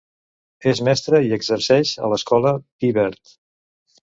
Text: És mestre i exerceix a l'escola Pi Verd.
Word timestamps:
És 0.71 0.79
mestre 0.87 1.19
i 1.27 1.35
exerceix 1.37 1.93
a 2.09 2.09
l'escola 2.15 2.55
Pi 2.63 2.91
Verd. 3.01 3.37